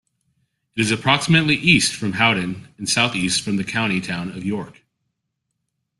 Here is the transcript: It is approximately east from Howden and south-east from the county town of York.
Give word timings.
It 0.75 0.81
is 0.81 0.89
approximately 0.89 1.53
east 1.55 1.93
from 1.95 2.13
Howden 2.13 2.69
and 2.79 2.89
south-east 2.89 3.43
from 3.43 3.57
the 3.57 3.63
county 3.63 4.01
town 4.01 4.31
of 4.31 4.43
York. 4.43 4.81